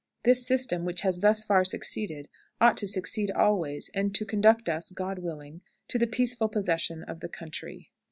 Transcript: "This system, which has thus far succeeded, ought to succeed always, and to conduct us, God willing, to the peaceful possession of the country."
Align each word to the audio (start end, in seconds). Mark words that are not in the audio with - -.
"This 0.23 0.47
system, 0.47 0.83
which 0.83 1.01
has 1.01 1.19
thus 1.19 1.43
far 1.43 1.63
succeeded, 1.63 2.27
ought 2.59 2.75
to 2.77 2.87
succeed 2.87 3.29
always, 3.29 3.91
and 3.93 4.15
to 4.15 4.25
conduct 4.25 4.67
us, 4.67 4.89
God 4.89 5.19
willing, 5.19 5.61
to 5.89 5.99
the 5.99 6.07
peaceful 6.07 6.49
possession 6.49 7.03
of 7.03 7.19
the 7.19 7.29
country." 7.29 7.91